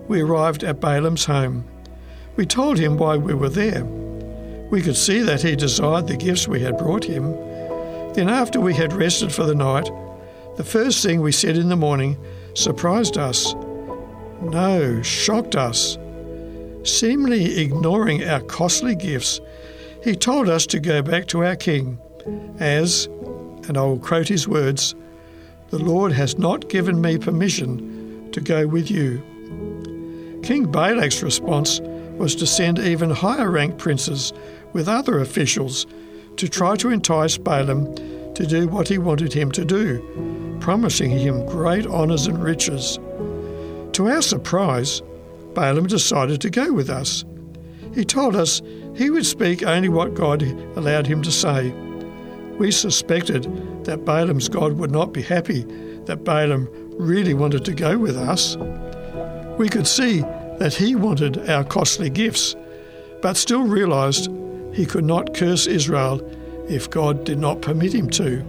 [0.08, 1.66] we arrived at Balaam's home.
[2.36, 3.84] We told him why we were there.
[4.72, 7.32] We could see that he desired the gifts we had brought him.
[8.14, 9.89] Then, after we had rested for the night,
[10.58, 12.18] the first thing we said in the morning
[12.54, 13.54] surprised us.
[14.42, 15.98] No, shocked us.
[16.84, 19.39] Seemingly ignoring our costly gifts,
[20.04, 22.00] he told us to go back to our king,
[22.60, 23.06] as,
[23.68, 24.96] and I will quote his words,
[25.70, 29.20] the Lord has not given me permission to go with you.
[30.44, 31.80] King Balak's response
[32.18, 34.34] was to send even higher ranked princes
[34.74, 35.86] with other officials
[36.38, 37.94] to try to entice Balaam
[38.34, 42.98] to do what he wanted him to do, promising him great honours and riches.
[43.94, 45.02] To our surprise,
[45.54, 47.26] Balaam decided to go with us.
[47.94, 48.62] He told us
[48.96, 50.44] he would speak only what God
[50.78, 51.72] allowed him to say.
[52.58, 53.44] We suspected
[53.86, 55.64] that Balaam's God would not be happy
[56.06, 58.56] that Balaam really wanted to go with us.
[59.58, 60.22] We could see
[60.60, 62.56] that he wanted our costly gifts,
[63.22, 64.30] but still realized
[64.74, 66.22] he could not curse Israel
[66.70, 68.42] if God did not permit him to.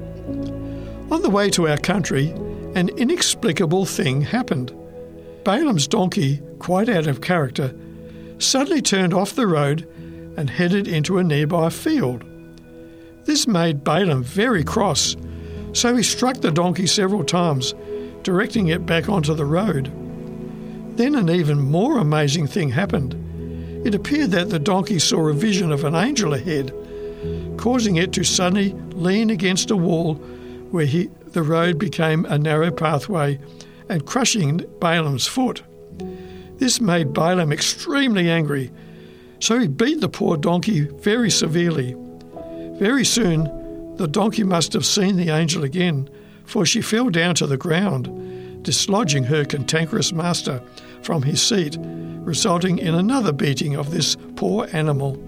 [1.11, 2.31] On the way to our country,
[2.75, 4.73] an inexplicable thing happened.
[5.45, 7.75] Balaam's donkey, quite out of character,
[8.39, 9.89] suddenly turned off the road
[10.37, 12.25] and headed into a nearby field.
[13.25, 15.17] This made Balaam very cross,
[15.73, 17.75] so he struck the donkey several times,
[18.23, 19.91] directing it back onto the road.
[20.97, 23.15] Then an even more amazing thing happened.
[23.87, 26.73] It appeared that the donkey saw a vision of an angel ahead,
[27.57, 30.15] causing it to suddenly lean against a wall
[30.71, 33.39] where he, the road became a narrow pathway
[33.89, 35.63] and crushing Balaam's foot.
[36.57, 38.71] This made Balaam extremely angry,
[39.41, 41.97] so he beat the poor donkey very severely.
[42.79, 46.09] Very soon, the donkey must have seen the angel again,
[46.45, 50.63] for she fell down to the ground, dislodging her cantankerous master
[51.03, 55.21] from his seat, resulting in another beating of this poor animal.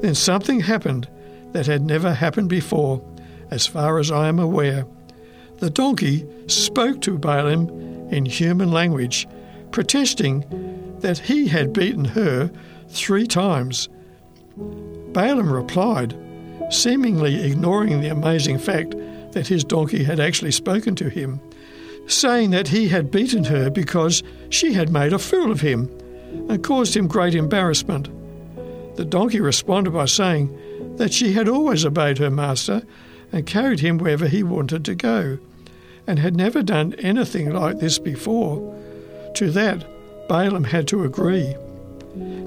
[0.00, 1.08] Then something happened
[1.52, 3.02] that had never happened before,
[3.50, 4.86] as far as I am aware.
[5.58, 7.68] The donkey spoke to Balaam
[8.10, 9.26] in human language,
[9.72, 10.44] protesting
[11.00, 12.50] that he had beaten her
[12.88, 13.88] three times.
[14.56, 16.16] Balaam replied,
[16.70, 18.94] seemingly ignoring the amazing fact
[19.32, 21.40] that his donkey had actually spoken to him,
[22.06, 25.90] saying that he had beaten her because she had made a fool of him
[26.48, 28.08] and caused him great embarrassment.
[28.96, 32.82] The donkey responded by saying that she had always obeyed her master
[33.32, 35.38] and carried him wherever he wanted to go,
[36.06, 38.74] and had never done anything like this before.
[39.34, 39.86] To that,
[40.28, 41.54] Balaam had to agree.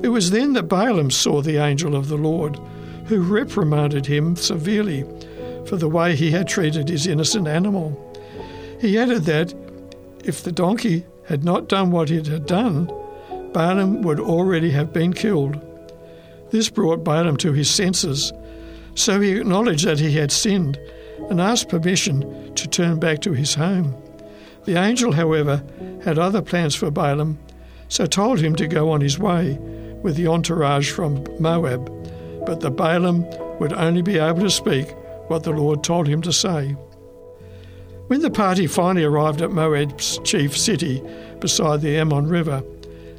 [0.02, 2.60] It was then that Balaam saw the angel of the Lord,
[3.06, 5.06] who reprimanded him severely
[5.66, 7.98] for the way he had treated his innocent animal.
[8.80, 9.54] He added that
[10.24, 12.92] if the donkey had not done what it had done,
[13.54, 15.60] Balaam would already have been killed.
[16.52, 18.34] This brought Balaam to his senses,
[18.96, 20.80] so he acknowledged that he had sinned
[21.30, 23.96] and asked permission to turn back to his home.
[24.66, 25.64] The angel, however,
[26.04, 27.40] had other plans for Balaam,
[27.88, 29.58] so told him to go on his way
[30.02, 31.90] with the entourage from Moab,
[32.46, 33.26] but that Balaam
[33.60, 34.96] would only be able to speak
[35.28, 36.76] what the Lord told him to say.
[38.08, 41.02] When the party finally arrived at Moab's chief city
[41.40, 42.64] beside the Arnon River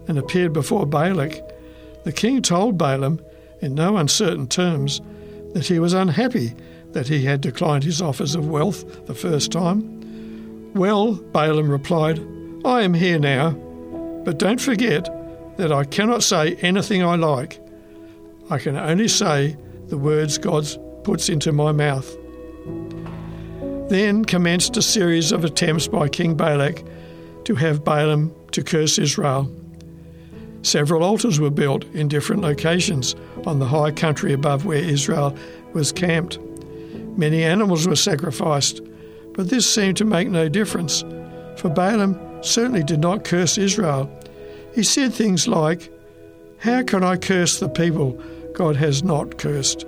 [0.07, 1.41] and appeared before Balak,
[2.05, 3.21] the king told Balaam,
[3.61, 5.01] in no uncertain terms,
[5.55, 6.55] that he was unhappy
[6.93, 10.73] that he had declined his offers of wealth the first time.
[10.75, 12.21] Well, Balaam replied,
[12.65, 13.51] I am here now,
[14.25, 15.09] but don't forget
[15.57, 17.61] that I cannot say anything I like.
[18.51, 19.57] I can only say
[19.89, 20.67] the words God
[21.05, 22.17] puts into my mouth.
[23.89, 26.83] Then commenced a series of attempts by King Balak
[27.45, 29.51] to have Balaam to curse Israel.
[30.63, 33.15] Several altars were built in different locations
[33.47, 35.37] on the high country above where Israel
[35.73, 36.39] was camped.
[37.17, 38.81] Many animals were sacrificed,
[39.35, 41.03] but this seemed to make no difference,
[41.57, 44.11] for Balaam certainly did not curse Israel.
[44.75, 45.91] He said things like,
[46.59, 48.21] How can I curse the people
[48.55, 49.85] God has not cursed?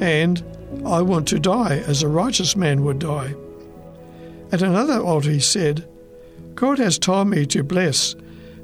[0.00, 0.42] And
[0.84, 3.34] I want to die as a righteous man would die.
[4.52, 5.86] At another altar he said,
[6.54, 8.14] God has told me to bless,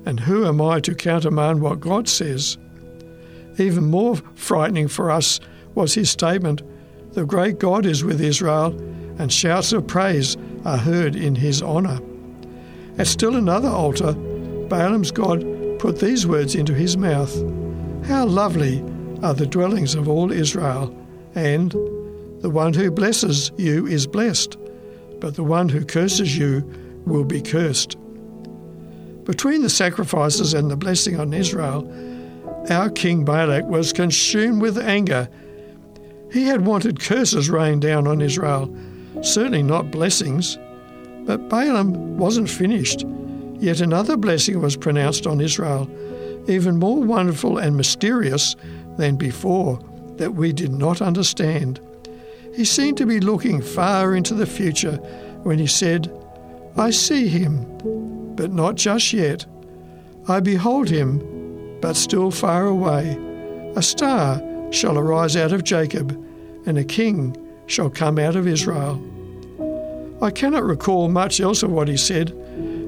[0.05, 2.59] and who am I to countermand what God says?
[3.59, 5.41] Even more frightening for us
[5.75, 6.63] was his statement,
[7.13, 8.79] The great God is with Israel,
[9.19, 12.01] and shouts of praise are heard in his honour.
[12.99, 14.13] At still another altar,
[14.69, 15.45] Balaam's God
[15.79, 17.35] put these words into his mouth
[18.07, 18.83] How lovely
[19.23, 20.95] are the dwellings of all Israel,
[21.35, 21.73] and
[22.41, 24.57] the one who blesses you is blessed,
[25.21, 26.69] but the one who curses you
[27.07, 27.97] will be cursed.
[29.33, 31.91] Between the sacrifices and the blessing on Israel,
[32.69, 35.27] our king Balak was consumed with anger.
[36.31, 38.71] He had wanted curses rained down on Israel,
[39.23, 40.59] certainly not blessings.
[41.25, 43.07] But Balaam wasn't finished.
[43.59, 45.89] Yet another blessing was pronounced on Israel,
[46.47, 48.55] even more wonderful and mysterious
[48.99, 49.81] than before,
[50.19, 51.81] that we did not understand.
[52.55, 54.97] He seemed to be looking far into the future
[55.43, 56.13] when he said,
[56.77, 57.67] I see him,
[58.37, 59.47] but not just yet.
[60.29, 63.19] I behold him, but still far away.
[63.77, 66.11] A star shall arise out of Jacob,
[66.67, 69.01] and a king shall come out of Israel.
[70.23, 72.33] I cannot recall much else of what he said,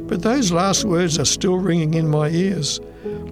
[0.09, 2.81] but those last words are still ringing in my ears,